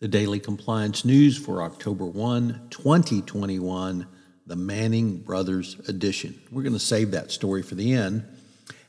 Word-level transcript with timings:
The 0.00 0.06
Daily 0.06 0.38
Compliance 0.38 1.04
News 1.04 1.36
for 1.36 1.60
October 1.60 2.06
1, 2.06 2.68
2021, 2.70 4.06
the 4.46 4.54
Manning 4.54 5.16
Brothers 5.16 5.76
edition. 5.88 6.40
We're 6.52 6.62
going 6.62 6.72
to 6.74 6.78
save 6.78 7.10
that 7.10 7.32
story 7.32 7.64
for 7.64 7.74
the 7.74 7.94
end, 7.94 8.24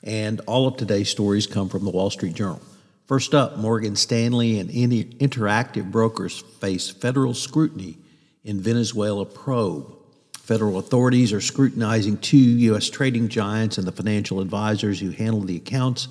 and 0.04 0.40
all 0.42 0.68
of 0.68 0.78
today's 0.78 1.10
stories 1.10 1.48
come 1.48 1.68
from 1.68 1.84
the 1.84 1.90
Wall 1.90 2.12
Street 2.12 2.36
Journal. 2.36 2.62
First 3.08 3.34
up, 3.34 3.58
Morgan 3.58 3.96
Stanley 3.96 4.60
and 4.60 4.70
Interactive 4.70 5.90
Brokers 5.90 6.42
face 6.42 6.92
federal 6.92 7.34
scrutiny 7.34 7.98
in 8.44 8.62
Venezuela 8.62 9.26
probe. 9.26 9.92
Federal 10.38 10.78
authorities 10.78 11.34
are 11.34 11.42
scrutinizing 11.42 12.20
two 12.20 12.38
U.S. 12.38 12.88
trading 12.88 13.30
giants 13.30 13.80
and 13.80 13.88
the 13.88 13.92
financial 13.92 14.42
advisors 14.42 15.00
who 15.00 15.10
handled 15.10 15.48
the 15.48 15.58
accounts 15.58 16.08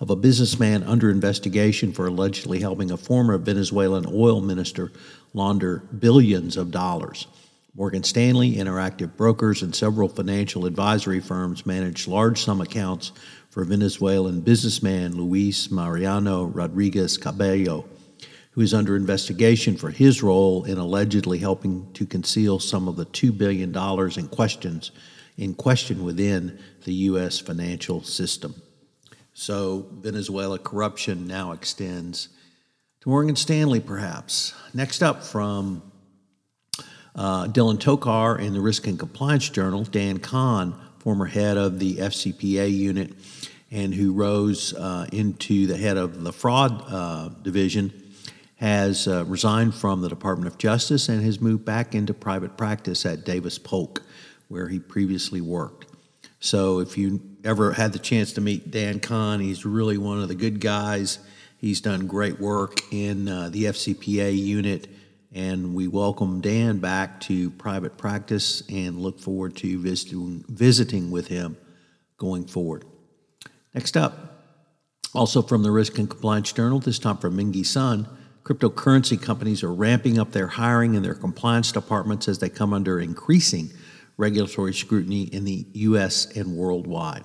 of 0.00 0.10
a 0.10 0.16
businessman 0.16 0.82
under 0.84 1.10
investigation 1.10 1.92
for 1.92 2.06
allegedly 2.06 2.60
helping 2.60 2.90
a 2.90 2.96
former 2.96 3.36
Venezuelan 3.38 4.06
oil 4.12 4.40
minister 4.40 4.92
launder 5.34 5.78
billions 5.98 6.56
of 6.56 6.70
dollars. 6.70 7.26
Morgan 7.74 8.02
Stanley, 8.02 8.56
Interactive 8.56 9.16
Brokers, 9.16 9.62
and 9.62 9.74
several 9.74 10.08
financial 10.08 10.66
advisory 10.66 11.20
firms 11.20 11.66
manage 11.66 12.08
large 12.08 12.42
sum 12.42 12.60
accounts 12.60 13.12
for 13.50 13.64
Venezuelan 13.64 14.40
businessman 14.40 15.16
Luis 15.16 15.70
Mariano 15.70 16.44
Rodriguez 16.44 17.16
Cabello, 17.16 17.84
who 18.52 18.60
is 18.60 18.74
under 18.74 18.96
investigation 18.96 19.76
for 19.76 19.90
his 19.90 20.22
role 20.22 20.64
in 20.64 20.78
allegedly 20.78 21.38
helping 21.38 21.92
to 21.92 22.04
conceal 22.04 22.58
some 22.58 22.88
of 22.88 22.96
the 22.96 23.06
$2 23.06 23.36
billion 23.36 23.72
in 24.18 24.28
questions 24.28 24.90
in 25.36 25.54
question 25.54 26.02
within 26.04 26.58
the 26.84 26.92
U.S. 26.94 27.38
financial 27.38 28.02
system. 28.02 28.60
So 29.38 29.86
Venezuela 29.92 30.58
corruption 30.58 31.28
now 31.28 31.52
extends 31.52 32.28
to 33.02 33.08
Morgan 33.08 33.36
Stanley, 33.36 33.78
perhaps. 33.78 34.52
Next 34.74 35.00
up 35.00 35.22
from 35.22 35.80
uh, 37.14 37.46
Dylan 37.46 37.78
Tokar 37.78 38.40
in 38.40 38.52
the 38.52 38.60
Risk 38.60 38.88
and 38.88 38.98
Compliance 38.98 39.48
Journal, 39.48 39.84
Dan 39.84 40.18
Kahn, 40.18 40.74
former 40.98 41.26
head 41.26 41.56
of 41.56 41.78
the 41.78 41.98
FCPA 41.98 42.68
unit 42.76 43.12
and 43.70 43.94
who 43.94 44.12
rose 44.12 44.74
uh, 44.74 45.06
into 45.12 45.68
the 45.68 45.76
head 45.76 45.96
of 45.96 46.24
the 46.24 46.32
fraud 46.32 46.82
uh, 46.88 47.28
division, 47.42 47.92
has 48.56 49.06
uh, 49.06 49.24
resigned 49.26 49.72
from 49.72 50.00
the 50.00 50.08
Department 50.08 50.52
of 50.52 50.58
Justice 50.58 51.08
and 51.08 51.22
has 51.22 51.40
moved 51.40 51.64
back 51.64 51.94
into 51.94 52.12
private 52.12 52.56
practice 52.56 53.06
at 53.06 53.24
Davis 53.24 53.56
Polk, 53.56 54.02
where 54.48 54.66
he 54.66 54.80
previously 54.80 55.40
worked. 55.40 55.86
So 56.40 56.80
if 56.80 56.98
you 56.98 57.20
ever 57.44 57.72
had 57.72 57.92
the 57.92 57.98
chance 57.98 58.32
to 58.34 58.40
meet 58.40 58.70
Dan 58.70 59.00
Kahn, 59.00 59.40
he's 59.40 59.64
really 59.64 59.98
one 59.98 60.20
of 60.20 60.28
the 60.28 60.34
good 60.34 60.60
guys. 60.60 61.18
He's 61.58 61.80
done 61.80 62.06
great 62.06 62.38
work 62.38 62.80
in 62.92 63.28
uh, 63.28 63.48
the 63.50 63.64
FCPA 63.64 64.36
unit, 64.36 64.88
and 65.32 65.74
we 65.74 65.88
welcome 65.88 66.40
Dan 66.40 66.78
back 66.78 67.20
to 67.22 67.50
private 67.50 67.98
practice 67.98 68.62
and 68.68 68.98
look 68.98 69.18
forward 69.18 69.56
to 69.56 69.80
visiting, 69.80 70.44
visiting 70.48 71.10
with 71.10 71.28
him 71.28 71.56
going 72.16 72.46
forward. 72.46 72.84
Next 73.74 73.96
up, 73.96 74.44
also 75.14 75.42
from 75.42 75.62
the 75.62 75.70
Risk 75.70 75.98
and 75.98 76.08
Compliance 76.08 76.52
Journal, 76.52 76.78
this 76.80 76.98
time 76.98 77.16
from 77.16 77.36
Mengqi 77.36 77.64
Sun, 77.66 78.08
cryptocurrency 78.44 79.20
companies 79.20 79.62
are 79.62 79.72
ramping 79.72 80.18
up 80.18 80.32
their 80.32 80.46
hiring 80.46 80.94
in 80.94 81.02
their 81.02 81.14
compliance 81.14 81.72
departments 81.72 82.28
as 82.28 82.38
they 82.38 82.48
come 82.48 82.72
under 82.72 83.00
increasing 83.00 83.70
regulatory 84.18 84.74
scrutiny 84.74 85.22
in 85.22 85.44
the 85.44 85.66
U.S. 85.72 86.26
and 86.36 86.54
worldwide. 86.54 87.24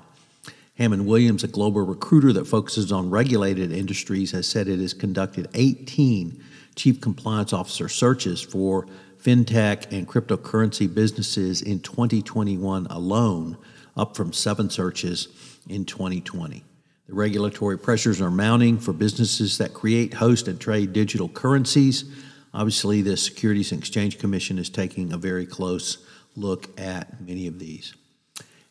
Hammond 0.77 1.05
Williams, 1.05 1.43
a 1.43 1.47
global 1.47 1.81
recruiter 1.81 2.31
that 2.33 2.47
focuses 2.47 2.91
on 2.91 3.09
regulated 3.09 3.71
industries, 3.71 4.31
has 4.31 4.47
said 4.47 4.67
it 4.67 4.79
has 4.79 4.93
conducted 4.93 5.49
18 5.53 6.41
chief 6.75 7.01
compliance 7.01 7.53
officer 7.53 7.89
searches 7.89 8.41
for 8.41 8.87
fintech 9.21 9.91
and 9.91 10.07
cryptocurrency 10.07 10.91
businesses 10.91 11.61
in 11.61 11.79
2021 11.79 12.87
alone, 12.89 13.57
up 13.95 14.15
from 14.15 14.33
seven 14.33 14.69
searches 14.69 15.27
in 15.69 15.85
2020. 15.85 16.63
The 17.07 17.13
regulatory 17.13 17.77
pressures 17.77 18.21
are 18.21 18.31
mounting 18.31 18.77
for 18.79 18.93
businesses 18.93 19.57
that 19.59 19.73
create, 19.73 20.15
host, 20.15 20.47
and 20.47 20.59
trade 20.59 20.93
digital 20.93 21.29
currencies. 21.29 22.05
Obviously, 22.53 23.01
the 23.01 23.17
Securities 23.17 23.71
and 23.71 23.79
Exchange 23.79 24.17
Commission 24.17 24.57
is 24.57 24.69
taking 24.69 25.13
a 25.13 25.17
very 25.17 25.45
close 25.45 26.05
look 26.35 26.79
at 26.79 27.21
many 27.21 27.47
of 27.47 27.59
these. 27.59 27.93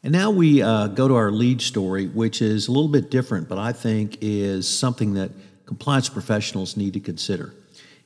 And 0.03 0.12
now 0.12 0.31
we 0.31 0.62
uh, 0.62 0.89
go 0.89 1.06
to 1.06 1.15
our 1.15 1.31
lead 1.31 1.62
story, 1.62 2.09
which 2.09 2.43
is 2.43 2.67
a 2.69 2.73
little 2.73 2.89
bit 2.89 3.11
different, 3.11 3.49
but 3.49 3.59
I 3.59 3.73
think 3.73 4.19
is 4.21 4.69
something 4.69 5.15
that 5.15 5.31
compliance 5.65 6.09
professionals 6.09 6.77
need 6.77 6.95
to 6.95 7.01
consider. 7.01 7.55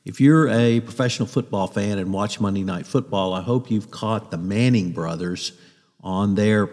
If 0.05 0.21
you're 0.21 0.49
a 0.49 0.81
professional 0.81 1.27
football 1.27 1.67
fan 1.67 1.99
and 1.99 2.13
watch 2.13 2.39
Monday 2.39 2.63
Night 2.63 2.87
Football, 2.87 3.33
I 3.33 3.41
hope 3.41 3.71
you've 3.71 3.91
caught 3.91 4.31
the 4.31 4.39
Manning 4.39 4.93
brothers 4.93 5.53
on 6.01 6.35
their 6.35 6.69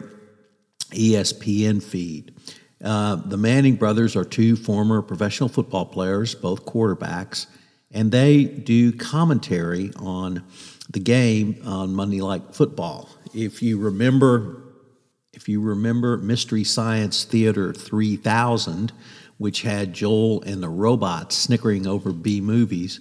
ESPN 0.91 1.81
feed. 1.81 2.35
Uh, 2.83 3.15
the 3.15 3.37
Manning 3.37 3.75
brothers 3.75 4.15
are 4.15 4.25
two 4.25 4.55
former 4.55 5.01
professional 5.01 5.49
football 5.49 5.85
players, 5.85 6.35
both 6.35 6.65
quarterbacks, 6.65 7.47
and 7.93 8.11
they 8.11 8.43
do 8.43 8.91
commentary 8.91 9.91
on 9.97 10.43
the 10.89 10.99
game 10.99 11.61
on 11.65 11.93
Monday 11.93 12.19
Night 12.19 12.53
Football. 12.53 13.09
If 13.33 13.61
you 13.61 13.79
remember, 13.79 14.63
if 15.31 15.47
you 15.47 15.61
remember 15.61 16.17
Mystery 16.17 16.63
Science 16.63 17.23
Theater 17.23 17.73
3000, 17.73 18.91
which 19.37 19.61
had 19.61 19.93
Joel 19.93 20.41
and 20.43 20.61
the 20.61 20.69
robots 20.69 21.35
snickering 21.35 21.87
over 21.87 22.11
B 22.11 22.41
movies, 22.41 22.99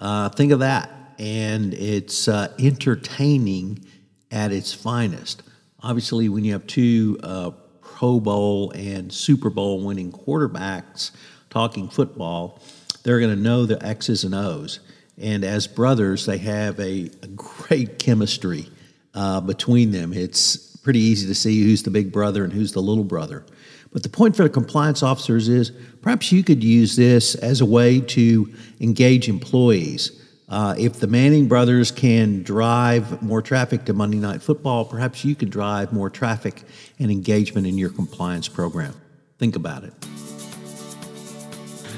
uh, 0.00 0.28
think 0.28 0.52
of 0.52 0.60
that. 0.60 0.90
And 1.18 1.74
it's 1.74 2.28
uh, 2.28 2.52
entertaining 2.58 3.84
at 4.30 4.52
its 4.52 4.72
finest. 4.72 5.42
Obviously, 5.80 6.28
when 6.28 6.44
you 6.44 6.52
have 6.52 6.66
two 6.66 7.18
uh, 7.22 7.50
Pro 7.80 8.18
Bowl 8.18 8.72
and 8.72 9.12
Super 9.12 9.50
Bowl 9.50 9.84
winning 9.84 10.10
quarterbacks 10.10 11.12
talking 11.50 11.88
football, 11.88 12.60
they're 13.04 13.20
going 13.20 13.34
to 13.34 13.40
know 13.40 13.66
the 13.66 13.80
X's 13.86 14.24
and 14.24 14.34
O's. 14.34 14.80
And 15.16 15.44
as 15.44 15.68
brothers, 15.68 16.26
they 16.26 16.38
have 16.38 16.80
a, 16.80 17.10
a 17.22 17.28
great 17.28 18.00
chemistry 18.00 18.68
uh, 19.14 19.40
between 19.40 19.92
them. 19.92 20.12
It's 20.12 20.76
pretty 20.78 20.98
easy 20.98 21.28
to 21.28 21.34
see 21.34 21.62
who's 21.62 21.84
the 21.84 21.90
big 21.90 22.10
brother 22.10 22.42
and 22.42 22.52
who's 22.52 22.72
the 22.72 22.82
little 22.82 23.04
brother. 23.04 23.44
But 23.92 24.02
the 24.02 24.08
point 24.08 24.34
for 24.34 24.42
the 24.42 24.50
compliance 24.50 25.04
officers 25.04 25.48
is 25.48 25.70
perhaps 26.02 26.32
you 26.32 26.42
could 26.42 26.64
use 26.64 26.96
this 26.96 27.36
as 27.36 27.60
a 27.60 27.66
way 27.66 28.00
to 28.00 28.52
engage 28.80 29.28
employees. 29.28 30.20
Uh, 30.48 30.74
if 30.76 30.98
the 30.98 31.06
Manning 31.06 31.46
brothers 31.46 31.90
can 31.90 32.42
drive 32.42 33.22
more 33.22 33.40
traffic 33.40 33.84
to 33.84 33.92
Monday 33.92 34.18
Night 34.18 34.42
Football, 34.42 34.84
perhaps 34.84 35.24
you 35.24 35.34
can 35.34 35.48
drive 35.48 35.92
more 35.92 36.10
traffic 36.10 36.62
and 36.98 37.10
engagement 37.10 37.66
in 37.66 37.78
your 37.78 37.90
compliance 37.90 38.48
program. 38.48 38.94
Think 39.38 39.56
about 39.56 39.84
it. 39.84 39.94